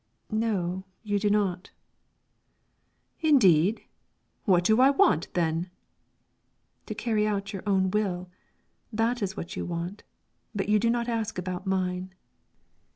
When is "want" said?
4.89-5.31, 9.63-10.01